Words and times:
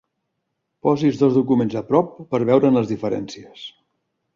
Posis 0.87 1.21
dos 1.21 1.37
documents 1.41 1.77
a 1.83 1.85
prop 1.93 2.11
per 2.33 2.43
veure'n 2.51 2.83
les 2.83 2.95
diferències. 2.97 3.73